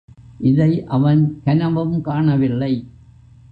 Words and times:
இதை 0.39 0.85
அவன் 0.87 1.41
கனவும் 1.43 2.01
காணவில்லை. 2.01 2.73